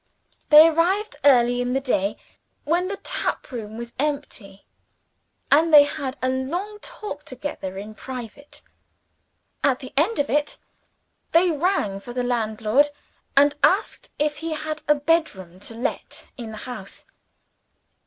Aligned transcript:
They 0.49 0.67
arrived 0.67 1.17
early 1.23 1.61
in 1.61 1.73
the 1.73 1.79
day, 1.79 2.17
when 2.63 2.87
the 2.87 2.97
tap 2.97 3.51
room 3.51 3.77
was 3.77 3.93
empty; 3.99 4.65
and 5.51 5.71
they 5.71 5.83
had 5.83 6.17
a 6.23 6.27
long 6.27 6.79
talk 6.81 7.23
together 7.23 7.77
in 7.77 7.93
private. 7.93 8.63
At 9.63 9.77
the 9.77 9.93
end 9.95 10.17
of 10.17 10.27
it, 10.27 10.57
they 11.33 11.51
rang 11.51 11.99
for 11.99 12.13
the 12.13 12.23
landlord, 12.23 12.87
and 13.37 13.53
asked 13.63 14.09
if 14.17 14.37
he 14.37 14.53
had 14.53 14.81
a 14.87 14.95
bed 14.95 15.35
room 15.35 15.59
to 15.59 15.75
let 15.75 16.25
in 16.35 16.49
the 16.51 16.57
house. 16.65 17.05